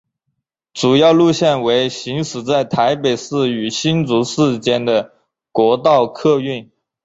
[0.73, 5.13] 主要路线为行驶在台北市与新竹市间的
[5.51, 6.71] 国道客运。